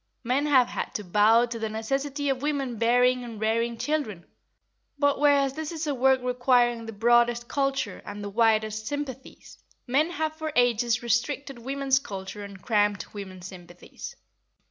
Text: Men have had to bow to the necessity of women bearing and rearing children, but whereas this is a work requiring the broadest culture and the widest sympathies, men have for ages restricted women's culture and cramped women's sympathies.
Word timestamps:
Men 0.23 0.47
have 0.47 0.65
had 0.67 0.95
to 0.95 1.03
bow 1.03 1.45
to 1.45 1.59
the 1.59 1.69
necessity 1.69 2.29
of 2.29 2.41
women 2.41 2.77
bearing 2.77 3.23
and 3.23 3.39
rearing 3.39 3.77
children, 3.77 4.25
but 4.97 5.19
whereas 5.19 5.53
this 5.53 5.71
is 5.71 5.85
a 5.85 5.93
work 5.93 6.19
requiring 6.23 6.87
the 6.87 6.91
broadest 6.91 7.47
culture 7.47 8.01
and 8.03 8.23
the 8.23 8.29
widest 8.29 8.87
sympathies, 8.87 9.59
men 9.85 10.09
have 10.09 10.33
for 10.35 10.51
ages 10.55 11.03
restricted 11.03 11.59
women's 11.59 11.99
culture 11.99 12.43
and 12.43 12.63
cramped 12.63 13.13
women's 13.13 13.45
sympathies. 13.45 14.15